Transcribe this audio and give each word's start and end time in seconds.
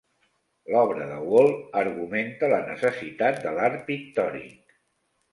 L'obra 0.75 1.03
de 1.09 1.17
Wall 1.33 1.51
argumenta 1.81 2.49
la 2.53 2.59
necessitat 2.69 3.37
de 3.43 3.53
l'art 3.59 3.83
pictòric. 3.91 4.73